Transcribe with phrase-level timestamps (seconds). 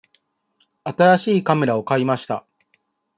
[0.83, 2.43] 新しいカメラを買いました。